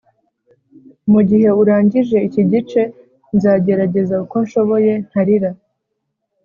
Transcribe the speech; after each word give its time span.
mugihe 1.11 1.49
urangije 1.61 2.17
iki 2.27 2.43
gice, 2.51 2.81
nzagerageza 3.35 4.13
uko 4.23 4.35
nshoboye 4.45 4.91
ntarira. 5.07 5.49